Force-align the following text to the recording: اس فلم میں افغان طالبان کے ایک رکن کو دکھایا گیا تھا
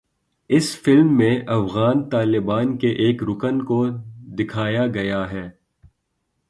اس 0.49 0.69
فلم 0.81 1.17
میں 1.17 1.35
افغان 1.47 2.03
طالبان 2.09 2.77
کے 2.77 2.89
ایک 3.03 3.23
رکن 3.23 3.61
کو 3.65 3.85
دکھایا 4.39 4.87
گیا 4.87 5.25
تھا 5.25 5.47